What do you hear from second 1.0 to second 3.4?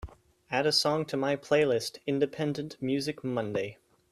to my playlist Independent Music